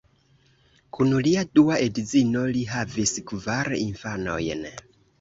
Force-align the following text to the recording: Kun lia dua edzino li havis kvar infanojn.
Kun 0.97 1.13
lia 1.27 1.43
dua 1.59 1.77
edzino 1.89 2.43
li 2.57 2.65
havis 2.73 3.17
kvar 3.31 3.73
infanojn. 3.87 4.71